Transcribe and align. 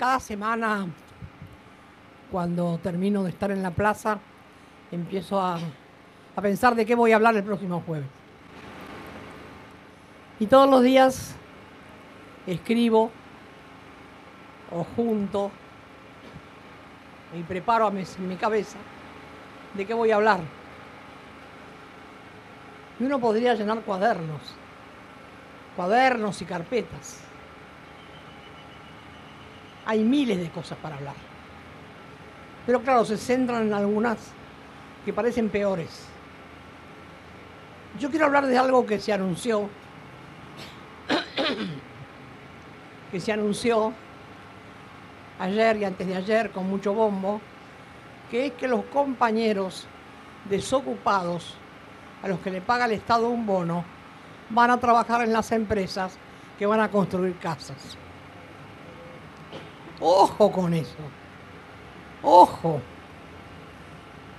cada 0.00 0.18
semana, 0.18 0.86
cuando 2.32 2.80
termino 2.82 3.22
de 3.22 3.28
estar 3.28 3.50
en 3.50 3.62
la 3.62 3.70
plaza, 3.70 4.18
empiezo 4.90 5.38
a, 5.38 5.58
a 6.34 6.40
pensar 6.40 6.74
de 6.74 6.86
qué 6.86 6.94
voy 6.94 7.12
a 7.12 7.16
hablar 7.16 7.36
el 7.36 7.44
próximo 7.44 7.82
jueves. 7.86 8.08
Y 10.38 10.46
todos 10.46 10.70
los 10.70 10.82
días 10.82 11.36
escribo 12.46 13.10
o 14.70 14.84
junto 14.96 15.50
y 17.38 17.42
preparo 17.42 17.86
a 17.86 17.90
en 17.90 18.26
mi 18.26 18.36
cabeza 18.36 18.78
de 19.74 19.84
qué 19.84 19.92
voy 19.92 20.12
a 20.12 20.16
hablar. 20.16 20.40
Y 22.98 23.04
uno 23.04 23.18
podría 23.20 23.52
llenar 23.52 23.82
cuadernos, 23.82 24.40
cuadernos 25.76 26.40
y 26.40 26.46
carpetas. 26.46 27.29
Hay 29.90 30.04
miles 30.04 30.38
de 30.38 30.48
cosas 30.50 30.78
para 30.78 30.94
hablar. 30.94 31.16
Pero 32.64 32.80
claro, 32.80 33.04
se 33.04 33.16
centran 33.16 33.62
en 33.62 33.74
algunas 33.74 34.18
que 35.04 35.12
parecen 35.12 35.48
peores. 35.48 36.06
Yo 37.98 38.08
quiero 38.08 38.26
hablar 38.26 38.46
de 38.46 38.56
algo 38.56 38.86
que 38.86 39.00
se 39.00 39.12
anunció, 39.12 39.68
que 43.10 43.18
se 43.18 43.32
anunció 43.32 43.92
ayer 45.40 45.78
y 45.78 45.84
antes 45.84 46.06
de 46.06 46.14
ayer 46.14 46.52
con 46.52 46.70
mucho 46.70 46.94
bombo, 46.94 47.40
que 48.30 48.46
es 48.46 48.52
que 48.52 48.68
los 48.68 48.84
compañeros 48.84 49.88
desocupados 50.48 51.56
a 52.22 52.28
los 52.28 52.38
que 52.38 52.52
le 52.52 52.60
paga 52.60 52.84
el 52.84 52.92
Estado 52.92 53.28
un 53.28 53.44
bono 53.44 53.84
van 54.50 54.70
a 54.70 54.78
trabajar 54.78 55.22
en 55.22 55.32
las 55.32 55.50
empresas 55.50 56.16
que 56.60 56.66
van 56.66 56.78
a 56.78 56.92
construir 56.92 57.36
casas. 57.38 57.98
Ojo 60.00 60.50
con 60.50 60.72
eso. 60.72 60.96
Ojo. 62.22 62.80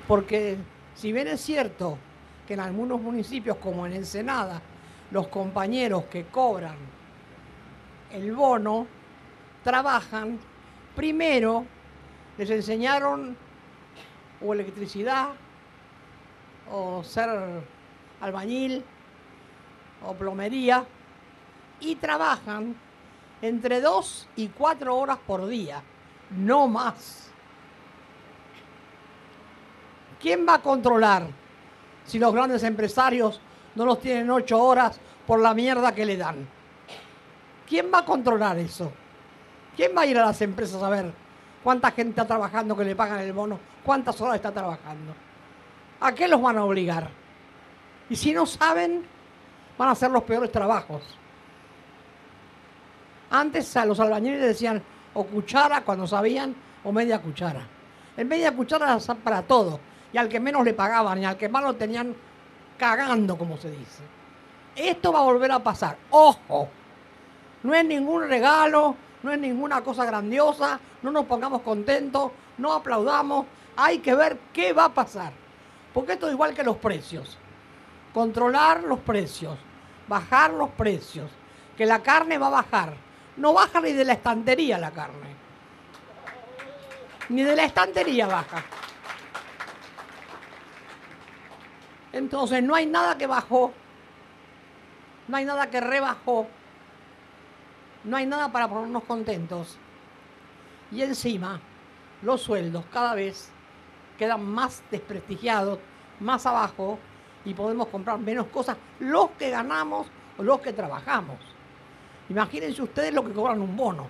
Porque 0.08 0.58
si 0.95 1.14
bien 1.14 1.28
es 1.28 1.42
cierto 1.42 1.98
que 2.48 2.56
en 2.56 2.59
algunos 2.59 3.00
municipios 3.00 3.58
como 3.58 3.86
en 3.86 3.94
Ensenada, 3.94 4.62
los 5.12 5.28
compañeros 5.28 6.06
que 6.06 6.26
cobran 6.26 6.76
el 8.12 8.34
bono 8.34 8.88
trabajan, 9.64 10.39
primero 10.95 11.66
les 12.38 12.50
enseñaron 12.50 13.38
o 14.42 14.54
electricidad 14.54 15.30
o 16.72 17.04
ser 17.04 17.30
albañil 18.20 18.84
o 20.04 20.14
plomería 20.14 20.86
y 21.80 21.95
trabajan 21.95 22.76
entre 23.42 23.81
dos 23.81 24.28
y 24.36 24.47
cuatro 24.50 24.95
horas 24.95 25.17
por 25.25 25.47
día, 25.47 25.81
no 26.31 26.67
más. 26.67 27.30
¿Quién 30.20 30.45
va 30.48 30.56
a 30.56 30.61
controlar 30.61 31.28
si 32.06 32.20
los 32.20 32.33
grandes 32.33 32.64
empresarios 32.64 33.42
no 33.73 33.86
los 33.86 34.00
tienen 34.00 34.30
ocho 34.30 34.61
horas 34.61 35.00
por 35.25 35.39
la 35.39 35.53
mierda 35.53 35.95
que 35.95 36.06
le 36.06 36.17
dan? 36.17 36.48
¿Quién 37.67 37.92
va 37.92 38.00
a 38.00 38.06
controlar 38.06 38.58
eso? 38.59 38.92
¿Quién 39.76 39.94
va 39.98 40.02
a 40.02 40.05
ir 40.05 40.17
a 40.20 40.26
las 40.26 40.42
empresas 40.42 40.83
a 40.83 40.89
ver 40.89 41.11
cuánta 41.64 41.89
gente 41.92 42.11
está 42.11 42.28
trabajando 42.28 42.76
que 42.76 42.83
le 42.83 42.95
pagan 42.95 43.20
el 43.20 43.33
bono? 43.33 43.59
¿Cuántas 43.83 44.20
horas 44.22 44.36
está 44.36 44.52
trabajando? 44.52 45.16
¿A 46.02 46.14
qué 46.14 46.28
los 46.28 46.42
van 46.42 46.58
a 46.58 46.66
obligar? 46.66 47.09
Y 48.09 48.16
si 48.16 48.33
no 48.33 48.45
saben, 48.45 49.05
van 49.78 49.89
a 49.89 49.94
hacer 49.94 50.11
los 50.11 50.23
peores 50.23 50.52
trabajos. 50.52 51.17
Antes 53.32 53.76
a 53.78 53.86
los 53.86 54.00
albañiles 54.00 54.40
les 54.40 54.50
decían 54.50 54.84
o 55.14 55.26
cuchara 55.26 55.82
cuando 55.82 56.06
sabían 56.06 56.54
o 56.84 56.92
media 56.92 57.22
cuchara. 57.22 57.66
En 58.18 58.28
media 58.28 58.54
cuchara 58.54 58.98
para 59.23 59.42
todo. 59.42 59.80
Y 60.12 60.18
al 60.18 60.28
que 60.28 60.42
menos 60.42 60.66
le 60.66 60.73
pagaban 60.73 61.22
y 61.22 61.26
al 61.26 61.38
que 61.38 61.48
más 61.48 61.64
lo 61.64 61.73
tenían 61.76 62.14
cagando, 62.78 63.38
como 63.38 63.55
se 63.58 63.72
dice. 63.72 64.04
Esto 64.76 65.14
va 65.14 65.20
a 65.20 65.23
volver 65.23 65.52
a 65.52 65.60
pasar. 65.60 65.98
Ojo. 66.10 66.67
No 67.64 67.73
es 67.73 67.86
ningún 67.86 68.28
regalo, 68.28 68.95
no 69.23 69.32
es 69.32 69.39
ninguna 69.39 69.82
cosa 69.82 70.04
grandiosa, 70.04 70.80
no 71.02 71.11
nos 71.11 71.26
pongamos 71.26 71.61
contentos, 71.61 72.32
no 72.58 72.73
aplaudamos. 72.73 73.45
Hay 73.78 74.00
que 74.00 74.14
ver 74.14 74.38
qué 74.52 74.73
va 74.73 74.86
a 74.86 74.94
pasar. 74.94 75.32
Porque 75.94 76.14
esto 76.14 76.28
es 76.28 76.34
igual 76.34 76.54
que 76.54 76.64
los 76.64 76.78
precios. 76.78 77.38
Controlar 78.14 78.84
los 78.84 79.00
precios, 79.00 79.58
bajar 80.08 80.52
los 80.52 80.70
precios, 80.72 81.32
que 81.78 81.86
la 81.86 82.00
carne 82.00 82.38
va 82.38 82.48
a 82.48 82.61
bajar. 82.61 83.11
No 83.37 83.53
baja 83.53 83.80
ni 83.81 83.93
de 83.93 84.05
la 84.05 84.14
estantería 84.14 84.77
la 84.77 84.92
carne. 84.92 85.36
Ni 87.30 87.43
de 87.43 87.55
la 87.55 87.64
estantería 87.64 88.27
baja. 88.27 88.64
Entonces 92.14 92.61
no 92.61 92.75
hay 92.75 92.86
nada 92.86 93.17
que 93.17 93.25
bajó, 93.25 93.71
no 95.27 95.37
hay 95.37 95.45
nada 95.45 95.69
que 95.69 95.80
rebajó, 95.80 96.45
no 98.03 98.17
hay 98.17 98.25
nada 98.25 98.52
para 98.52 98.67
ponernos 98.67 99.03
contentos. 99.05 99.77
Y 100.92 101.03
encima, 101.03 101.61
los 102.21 102.42
sueldos 102.42 102.83
cada 102.92 103.15
vez 103.15 103.49
quedan 104.17 104.45
más 104.45 104.83
desprestigiados, 104.92 105.80
más 106.19 106.45
abajo, 106.45 106.99
y 107.45 107.53
podemos 107.53 107.87
comprar 107.87 108.19
menos 108.19 108.48
cosas 108.48 108.77
los 108.99 109.31
que 109.31 109.49
ganamos 109.49 110.08
o 110.37 110.43
los 110.43 110.59
que 110.59 110.73
trabajamos. 110.73 111.37
Imagínense 112.31 112.81
ustedes 112.81 113.14
lo 113.14 113.25
que 113.25 113.33
cobran 113.33 113.61
un 113.61 113.75
bono. 113.75 114.08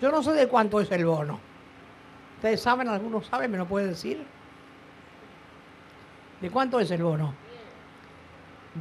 Yo 0.00 0.10
no 0.10 0.22
sé 0.22 0.32
de 0.32 0.48
cuánto 0.48 0.80
es 0.80 0.90
el 0.90 1.04
bono. 1.04 1.38
¿Ustedes 2.36 2.62
saben? 2.62 2.88
¿Algunos 2.88 3.26
saben? 3.26 3.50
¿Me 3.50 3.58
lo 3.58 3.66
pueden 3.66 3.90
decir? 3.90 4.24
¿De 6.40 6.50
cuánto 6.50 6.80
es 6.80 6.90
el 6.90 7.02
bono? 7.02 7.34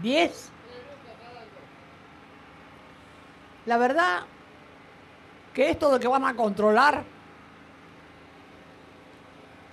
¿Diez? 0.02 0.50
La 3.66 3.78
verdad 3.78 4.22
que 5.54 5.72
esto 5.72 5.92
de 5.92 6.00
que 6.00 6.08
van 6.08 6.24
a 6.24 6.38
controlar, 6.38 7.04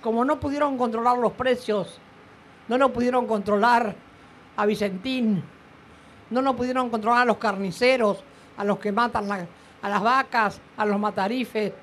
como 0.01 0.25
no 0.25 0.37
pudieron 0.37 0.77
controlar 0.77 1.17
los 1.17 1.31
precios, 1.31 1.97
no 2.67 2.77
lo 2.77 2.91
pudieron 2.91 3.25
controlar 3.25 3.95
a 4.57 4.65
Vicentín, 4.65 5.41
no 6.31 6.41
lo 6.41 6.55
pudieron 6.55 6.89
controlar 6.89 7.21
a 7.21 7.25
los 7.25 7.37
carniceros, 7.37 8.23
a 8.57 8.63
los 8.63 8.79
que 8.79 8.91
matan 8.91 9.47
a 9.81 9.89
las 9.89 10.01
vacas, 10.01 10.59
a 10.77 10.85
los 10.85 10.99
matarifes, 10.99 11.73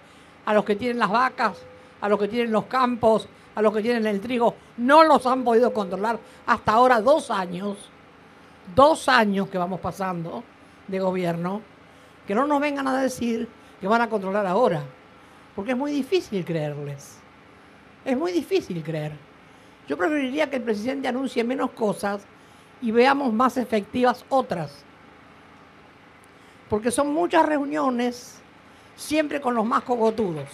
a 0.45 0.55
los 0.55 0.65
que 0.65 0.77
tienen 0.77 0.99
las 0.99 1.11
vacas, 1.11 1.59
a 2.01 2.09
los 2.09 2.19
que 2.19 2.29
tienen 2.29 2.51
los 2.51 2.65
campos, 2.65 3.29
a 3.55 3.63
los 3.63 3.73
que 3.75 3.83
tienen 3.83 4.07
el 4.07 4.21
trigo, 4.21 4.55
no 4.79 5.05
los 5.05 5.27
han 5.27 5.45
podido 5.45 5.73
controlar 5.73 6.19
hasta 6.47 6.73
ahora 6.73 7.01
dos 7.01 7.31
años, 7.31 7.77
dos 8.75 9.09
años 9.09 9.49
que 9.49 9.59
vamos 9.59 9.81
pasando 9.81 10.43
de 10.87 10.99
gobierno, 11.01 11.61
que 12.27 12.35
no 12.35 12.47
nos 12.47 12.61
vengan 12.61 12.87
a 12.87 13.01
decir 13.01 13.49
que 13.81 13.87
van 13.87 14.01
a 14.01 14.09
controlar 14.09 14.47
ahora, 14.47 14.83
porque 15.55 15.73
es 15.73 15.77
muy 15.77 15.93
difícil 15.93 16.45
creerles, 16.45 17.19
es 18.05 18.17
muy 18.17 18.33
difícil 18.33 18.83
creer. 18.83 19.13
Yo 19.89 19.97
preferiría 19.97 20.49
que 20.49 20.57
el 20.57 20.63
presidente 20.63 21.09
anuncie 21.09 21.43
menos 21.45 21.71
cosas 21.71 22.25
y 22.81 22.91
veamos 22.91 23.33
más 23.33 23.57
efectivas 23.57 24.25
otras. 24.29 24.85
Porque 26.69 26.91
son 26.91 27.13
muchas 27.13 27.47
reuniones 27.47 28.41
siempre 28.97 29.41
con 29.41 29.55
los 29.55 29.65
más 29.65 29.83
cogotudos. 29.83 30.49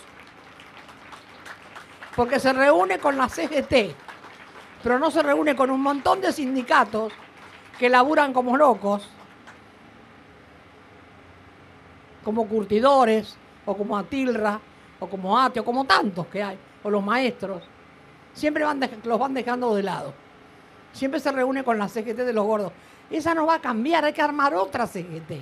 Porque 2.14 2.38
se 2.38 2.52
reúne 2.52 2.98
con 2.98 3.16
la 3.16 3.28
CGT, 3.28 3.94
pero 4.82 4.98
no 4.98 5.10
se 5.10 5.22
reúne 5.22 5.56
con 5.56 5.70
un 5.70 5.80
montón 5.80 6.20
de 6.20 6.32
sindicatos 6.32 7.12
que 7.78 7.88
laburan 7.88 8.32
como 8.32 8.56
locos, 8.56 9.08
como 12.22 12.46
curtidores, 12.46 13.36
o 13.66 13.76
como 13.76 13.96
Atilra, 13.96 14.60
o 15.00 15.08
como 15.08 15.38
Ate, 15.38 15.60
o 15.60 15.64
como 15.64 15.84
tantos 15.84 16.26
que 16.28 16.42
hay, 16.42 16.58
o 16.82 16.90
los 16.90 17.02
maestros. 17.02 17.62
Siempre 18.32 18.64
van 18.64 18.80
los 19.04 19.18
van 19.18 19.34
dejando 19.34 19.74
de 19.74 19.82
lado. 19.82 20.14
Siempre 20.94 21.18
se 21.18 21.32
reúne 21.32 21.64
con 21.64 21.76
la 21.76 21.88
CGT 21.88 22.18
de 22.18 22.32
los 22.32 22.46
gordos. 22.46 22.72
Esa 23.10 23.34
no 23.34 23.46
va 23.46 23.56
a 23.56 23.60
cambiar, 23.60 24.04
hay 24.04 24.12
que 24.12 24.22
armar 24.22 24.54
otra 24.54 24.86
CGT. 24.86 25.32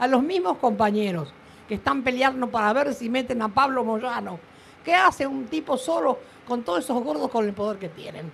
A 0.00 0.06
los 0.08 0.22
mismos 0.22 0.58
compañeros 0.58 1.32
que 1.68 1.76
están 1.76 2.02
peleando 2.02 2.50
para 2.50 2.72
ver 2.72 2.92
si 2.92 3.08
meten 3.08 3.40
a 3.40 3.48
Pablo 3.48 3.84
Moyano. 3.84 4.40
¿Qué 4.84 4.94
hace 4.94 5.26
un 5.26 5.46
tipo 5.46 5.76
solo 5.76 6.18
con 6.46 6.64
todos 6.64 6.84
esos 6.84 7.02
gordos 7.02 7.30
con 7.30 7.46
el 7.46 7.52
poder 7.52 7.78
que 7.78 7.88
tienen? 7.88 8.32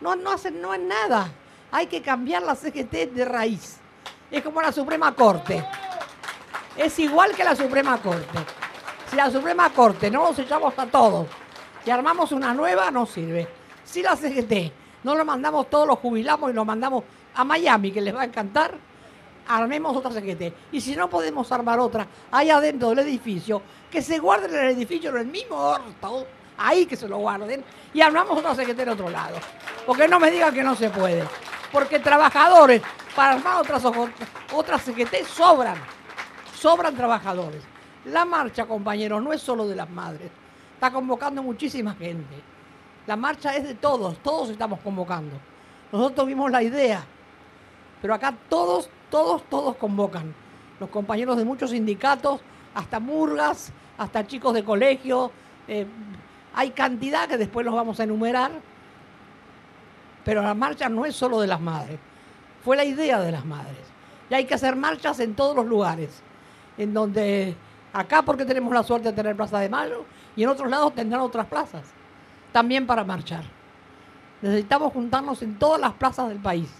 No, 0.00 0.16
no 0.16 0.32
hacen 0.32 0.60
no 0.60 0.74
es 0.74 0.80
nada. 0.80 1.30
Hay 1.70 1.86
que 1.86 2.02
cambiar 2.02 2.42
la 2.42 2.56
CGT 2.56 3.12
de 3.12 3.24
raíz. 3.24 3.78
Es 4.30 4.42
como 4.42 4.60
la 4.60 4.72
Suprema 4.72 5.14
Corte. 5.14 5.64
Es 6.76 6.98
igual 6.98 7.36
que 7.36 7.44
la 7.44 7.54
Suprema 7.54 7.98
Corte. 7.98 8.38
Si 9.10 9.16
la 9.16 9.30
Suprema 9.30 9.70
Corte 9.70 10.10
no 10.10 10.24
los 10.24 10.38
echamos 10.40 10.76
a 10.76 10.86
todos 10.86 11.28
y 11.86 11.90
armamos 11.90 12.32
una 12.32 12.52
nueva, 12.52 12.90
no 12.90 13.06
sirve. 13.06 13.46
Si 13.84 14.02
la 14.02 14.16
CGT 14.16 14.83
no 15.04 15.14
lo 15.14 15.24
mandamos 15.24 15.70
todos, 15.70 15.86
lo 15.86 15.96
jubilamos 15.96 16.50
y 16.50 16.54
lo 16.54 16.64
mandamos 16.64 17.04
a 17.34 17.44
Miami, 17.44 17.92
que 17.92 18.00
les 18.00 18.14
va 18.14 18.22
a 18.22 18.24
encantar, 18.24 18.74
armemos 19.46 19.96
otra 19.96 20.10
CGT. 20.10 20.72
Y 20.72 20.80
si 20.80 20.96
no 20.96 21.08
podemos 21.08 21.50
armar 21.52 21.78
otra 21.78 22.06
ahí 22.30 22.50
adentro 22.50 22.88
del 22.90 23.00
edificio, 23.00 23.62
que 23.90 24.02
se 24.02 24.18
guarden 24.18 24.52
en 24.54 24.64
el 24.64 24.70
edificio 24.76 25.10
en 25.10 25.18
el 25.18 25.26
mismo 25.26 25.56
orto, 25.56 26.26
ahí 26.56 26.86
que 26.86 26.96
se 26.96 27.06
lo 27.06 27.18
guarden, 27.18 27.64
y 27.92 28.00
armamos 28.00 28.38
otra 28.38 28.54
CGT 28.54 28.80
en 28.80 28.88
otro 28.88 29.10
lado. 29.10 29.36
Porque 29.86 30.08
no 30.08 30.18
me 30.18 30.30
digan 30.30 30.54
que 30.54 30.62
no 30.62 30.74
se 30.74 30.90
puede. 30.90 31.24
Porque 31.70 31.98
trabajadores 31.98 32.80
para 33.14 33.34
armar 33.34 33.60
otras, 33.60 33.82
otras 34.52 34.82
CGT 34.82 35.26
sobran. 35.26 35.76
Sobran 36.54 36.96
trabajadores. 36.96 37.62
La 38.06 38.24
marcha, 38.24 38.64
compañeros, 38.66 39.22
no 39.22 39.32
es 39.32 39.42
solo 39.42 39.66
de 39.66 39.76
las 39.76 39.90
madres. 39.90 40.30
Está 40.74 40.90
convocando 40.90 41.42
muchísima 41.42 41.94
gente. 41.94 42.53
La 43.06 43.16
marcha 43.16 43.54
es 43.54 43.64
de 43.64 43.74
todos, 43.74 44.18
todos 44.18 44.48
estamos 44.48 44.80
convocando. 44.80 45.36
Nosotros 45.92 46.26
vimos 46.26 46.50
la 46.50 46.62
idea, 46.62 47.04
pero 48.00 48.14
acá 48.14 48.34
todos, 48.48 48.88
todos, 49.10 49.42
todos 49.50 49.76
convocan. 49.76 50.34
Los 50.80 50.88
compañeros 50.88 51.36
de 51.36 51.44
muchos 51.44 51.70
sindicatos, 51.70 52.40
hasta 52.74 52.98
murgas, 53.00 53.72
hasta 53.98 54.26
chicos 54.26 54.54
de 54.54 54.64
colegio. 54.64 55.30
Eh, 55.68 55.86
hay 56.54 56.70
cantidad 56.70 57.28
que 57.28 57.36
después 57.36 57.66
los 57.66 57.74
vamos 57.74 58.00
a 58.00 58.04
enumerar, 58.04 58.50
pero 60.24 60.42
la 60.42 60.54
marcha 60.54 60.88
no 60.88 61.04
es 61.04 61.14
solo 61.14 61.40
de 61.40 61.46
las 61.46 61.60
madres. 61.60 61.98
Fue 62.64 62.74
la 62.76 62.84
idea 62.84 63.20
de 63.20 63.32
las 63.32 63.44
madres. 63.44 63.84
Y 64.30 64.34
hay 64.34 64.46
que 64.46 64.54
hacer 64.54 64.76
marchas 64.76 65.20
en 65.20 65.34
todos 65.34 65.54
los 65.54 65.66
lugares, 65.66 66.22
en 66.78 66.94
donde 66.94 67.54
acá 67.92 68.22
porque 68.22 68.46
tenemos 68.46 68.72
la 68.72 68.82
suerte 68.82 69.10
de 69.10 69.14
tener 69.14 69.36
Plaza 69.36 69.58
de 69.60 69.68
Mayo 69.68 70.06
y 70.34 70.42
en 70.42 70.48
otros 70.48 70.70
lados 70.70 70.94
tendrán 70.94 71.20
otras 71.20 71.46
plazas 71.46 71.82
también 72.54 72.86
para 72.86 73.02
marchar. 73.02 73.42
Necesitamos 74.40 74.92
juntarnos 74.92 75.42
en 75.42 75.58
todas 75.58 75.80
las 75.80 75.92
plazas 75.94 76.28
del 76.28 76.38
país. 76.38 76.70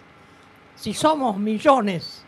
Si 0.77 0.95
somos 0.95 1.37
millones 1.37 2.25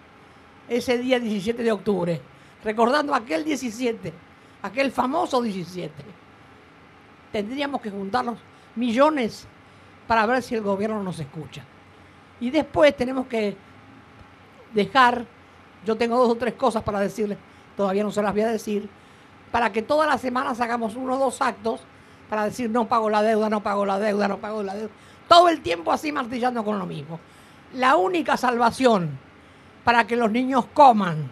ese 0.68 0.98
día 0.98 1.20
17 1.20 1.62
de 1.62 1.70
octubre, 1.70 2.20
recordando 2.64 3.14
aquel 3.14 3.44
17, 3.44 4.12
aquel 4.62 4.90
famoso 4.90 5.40
17, 5.40 5.92
tendríamos 7.30 7.80
que 7.80 7.88
juntarnos 7.88 8.36
millones 8.74 9.46
para 10.08 10.26
ver 10.26 10.42
si 10.42 10.56
el 10.56 10.62
gobierno 10.62 11.00
nos 11.04 11.20
escucha. 11.20 11.62
Y 12.40 12.50
después 12.50 12.96
tenemos 12.96 13.28
que 13.28 13.56
dejar, 14.74 15.24
yo 15.84 15.94
tengo 15.94 16.18
dos 16.18 16.30
o 16.30 16.34
tres 16.34 16.54
cosas 16.54 16.82
para 16.82 16.98
decirles, 16.98 17.38
todavía 17.76 18.02
no 18.02 18.10
se 18.10 18.22
las 18.22 18.32
voy 18.32 18.42
a 18.42 18.48
decir, 18.48 18.90
para 19.52 19.70
que 19.70 19.82
todas 19.82 20.08
las 20.08 20.20
semanas 20.20 20.60
hagamos 20.60 20.96
uno 20.96 21.14
o 21.14 21.18
dos 21.20 21.40
actos 21.40 21.86
para 22.28 22.44
decir 22.44 22.70
no 22.70 22.86
pago 22.86 23.08
la 23.10 23.22
deuda, 23.22 23.48
no 23.48 23.62
pago 23.62 23.86
la 23.86 23.98
deuda, 23.98 24.28
no 24.28 24.38
pago 24.38 24.62
la 24.62 24.74
deuda. 24.74 24.90
Todo 25.28 25.48
el 25.48 25.60
tiempo 25.60 25.92
así 25.92 26.12
martillando 26.12 26.64
con 26.64 26.78
lo 26.78 26.86
mismo. 26.86 27.18
La 27.74 27.96
única 27.96 28.36
salvación 28.36 29.18
para 29.84 30.06
que 30.06 30.16
los 30.16 30.30
niños 30.30 30.66
coman, 30.74 31.30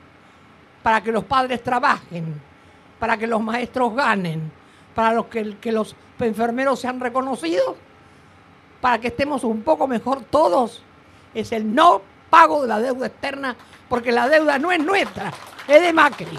para 0.83 1.03
que 1.03 1.11
los 1.11 1.25
padres 1.25 1.63
trabajen, 1.63 2.41
para 2.99 3.17
que 3.17 3.27
los 3.27 3.41
maestros 3.41 3.95
ganen, 3.95 4.53
para 4.95 5.13
los 5.13 5.27
que, 5.27 5.57
que 5.59 5.73
los 5.73 5.97
enfermeros 6.21 6.81
sean 6.81 7.01
reconocidos, 7.01 7.77
para 8.81 8.99
que 8.99 9.09
estemos 9.09 9.45
un 9.45 9.63
poco 9.63 9.89
mejor 9.89 10.23
todos, 10.23 10.83
es 11.35 11.53
el 11.53 11.75
no 11.75 12.03
pago 12.31 12.63
de 12.63 12.69
la 12.69 12.79
deuda 12.79 13.07
externa, 13.07 13.57
porque 13.89 14.13
la 14.13 14.29
deuda 14.29 14.59
no 14.59 14.71
es 14.71 14.81
nuestra, 14.81 15.33
es 15.67 15.83
de 15.83 15.93
Macri. 15.93 16.39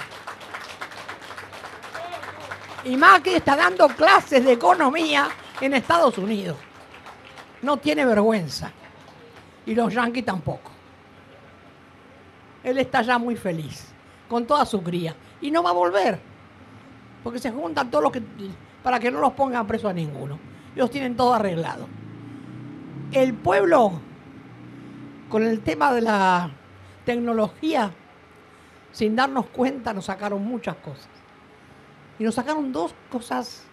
Y 2.86 2.96
Macri 2.98 3.34
está 3.34 3.56
dando 3.56 3.88
clases 3.88 4.46
de 4.46 4.54
economía 4.54 5.28
en 5.60 5.74
Estados 5.74 6.20
Unidos. 6.20 6.56
No 7.64 7.78
tiene 7.78 8.06
vergüenza. 8.06 8.72
Y 9.66 9.74
los 9.74 9.92
yanquis 9.92 10.24
tampoco. 10.24 10.70
Él 12.64 12.78
está 12.78 13.02
ya 13.02 13.18
muy 13.18 13.36
feliz, 13.36 13.88
con 14.30 14.46
toda 14.46 14.66
su 14.66 14.84
cría. 14.84 15.16
Y 15.42 15.50
no 15.50 15.64
va 15.64 15.72
a 15.72 15.74
volver. 15.74 16.20
Porque 17.24 17.40
se 17.40 17.52
juntan 17.52 17.90
todos 17.90 18.04
los 18.04 18.12
que. 18.12 18.22
para 18.84 19.00
que 19.00 19.10
no 19.10 19.20
los 19.20 19.34
pongan 19.34 19.66
preso 19.66 19.90
a 19.90 19.94
ninguno. 19.94 20.38
Ellos 20.76 20.92
tienen 20.92 21.16
todo 21.16 21.34
arreglado. 21.34 21.88
El 23.12 23.34
pueblo, 23.34 23.94
con 25.28 25.42
el 25.42 25.62
tema 25.62 25.92
de 25.92 26.02
la 26.02 26.52
tecnología, 27.04 27.92
sin 28.92 29.16
darnos 29.16 29.48
cuenta, 29.48 29.92
nos 29.92 30.06
sacaron 30.06 30.44
muchas 30.46 30.76
cosas. 30.76 31.25
Y 32.18 32.24
nos 32.24 32.36
sacaron 32.36 32.72
dos 32.72 32.94
cosas 33.12 33.66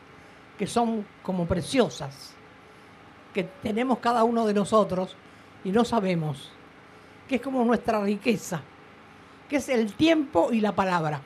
que 0.58 0.66
son 0.66 1.06
como 1.22 1.46
preciosas, 1.46 2.34
que 3.32 3.44
tenemos 3.44 3.98
cada 3.98 4.24
uno 4.24 4.46
de 4.46 4.54
nosotros 4.54 5.16
y 5.64 5.70
no 5.70 5.84
sabemos, 5.84 6.50
que 7.28 7.36
es 7.36 7.42
como 7.42 7.64
nuestra 7.64 8.00
riqueza, 8.00 8.60
que 9.48 9.56
es 9.56 9.68
el 9.68 9.94
tiempo 9.94 10.52
y 10.52 10.60
la 10.60 10.72
palabra. 10.72 11.20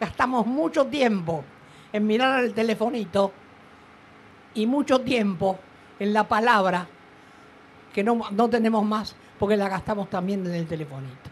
Gastamos 0.00 0.46
mucho 0.46 0.86
tiempo 0.86 1.44
en 1.92 2.06
mirar 2.06 2.44
el 2.44 2.54
telefonito 2.54 3.32
y 4.54 4.66
mucho 4.66 5.00
tiempo 5.00 5.58
en 5.98 6.12
la 6.12 6.26
palabra 6.26 6.86
que 7.92 8.04
no, 8.04 8.20
no 8.30 8.48
tenemos 8.48 8.84
más 8.84 9.16
porque 9.38 9.56
la 9.56 9.68
gastamos 9.68 10.10
también 10.10 10.46
en 10.46 10.54
el 10.54 10.66
telefonito. 10.66 11.30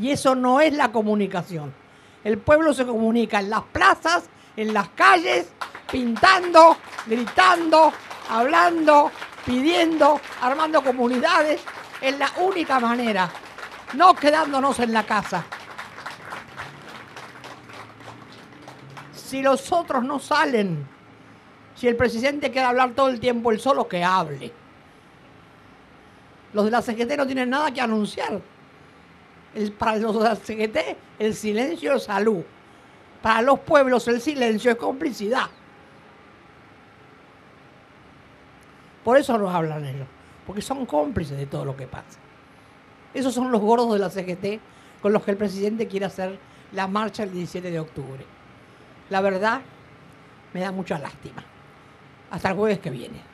Y 0.00 0.10
eso 0.10 0.34
no 0.34 0.60
es 0.60 0.72
la 0.72 0.90
comunicación. 0.90 1.81
El 2.24 2.38
pueblo 2.38 2.72
se 2.72 2.86
comunica 2.86 3.40
en 3.40 3.50
las 3.50 3.62
plazas, 3.62 4.28
en 4.56 4.72
las 4.72 4.90
calles, 4.90 5.48
pintando, 5.90 6.76
gritando, 7.06 7.92
hablando, 8.30 9.10
pidiendo, 9.44 10.20
armando 10.40 10.82
comunidades. 10.82 11.60
Es 12.00 12.18
la 12.18 12.30
única 12.40 12.78
manera, 12.78 13.30
no 13.94 14.14
quedándonos 14.14 14.78
en 14.78 14.92
la 14.92 15.04
casa. 15.04 15.44
Si 19.14 19.42
los 19.42 19.72
otros 19.72 20.04
no 20.04 20.18
salen, 20.18 20.86
si 21.74 21.88
el 21.88 21.96
presidente 21.96 22.50
quiere 22.52 22.66
hablar 22.66 22.92
todo 22.92 23.08
el 23.08 23.18
tiempo, 23.18 23.50
él 23.50 23.58
solo 23.58 23.88
que 23.88 24.04
hable. 24.04 24.52
Los 26.52 26.66
de 26.66 26.70
la 26.70 26.82
CGT 26.82 27.16
no 27.16 27.26
tienen 27.26 27.50
nada 27.50 27.72
que 27.72 27.80
anunciar 27.80 28.40
para 29.78 29.98
los 29.98 30.38
CGT 30.40 30.78
el 31.18 31.34
silencio 31.34 31.94
es 31.94 32.04
salud. 32.04 32.42
Para 33.22 33.42
los 33.42 33.60
pueblos 33.60 34.08
el 34.08 34.20
silencio 34.20 34.70
es 34.70 34.76
complicidad. 34.76 35.46
Por 39.04 39.16
eso 39.16 39.36
nos 39.36 39.52
hablan 39.52 39.84
ellos, 39.84 40.06
porque 40.46 40.62
son 40.62 40.86
cómplices 40.86 41.36
de 41.36 41.46
todo 41.46 41.64
lo 41.64 41.76
que 41.76 41.86
pasa. 41.86 42.18
Esos 43.14 43.34
son 43.34 43.50
los 43.50 43.60
gordos 43.60 43.92
de 43.92 43.98
la 43.98 44.10
CGT 44.10 44.60
con 45.00 45.12
los 45.12 45.24
que 45.24 45.32
el 45.32 45.36
presidente 45.36 45.88
quiere 45.88 46.06
hacer 46.06 46.38
la 46.72 46.86
marcha 46.86 47.24
el 47.24 47.32
17 47.32 47.70
de 47.70 47.80
octubre. 47.80 48.24
La 49.10 49.20
verdad, 49.20 49.60
me 50.52 50.60
da 50.60 50.72
mucha 50.72 50.98
lástima. 50.98 51.44
Hasta 52.30 52.50
el 52.50 52.56
jueves 52.56 52.78
que 52.78 52.90
viene. 52.90 53.31